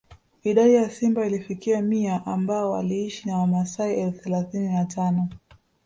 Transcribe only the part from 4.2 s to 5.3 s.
thelathini na tano